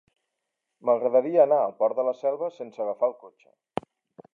[0.89, 3.89] M'agradaria anar al Port de la Selva sense agafar el cotxe.